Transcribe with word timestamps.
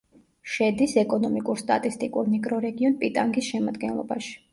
შედის 0.51 0.93
ეკონომიკურ-სტატისტიკურ 1.01 2.31
მიკრორეგიონ 2.37 2.97
პიტანგის 3.05 3.51
შემადგენლობაში. 3.51 4.35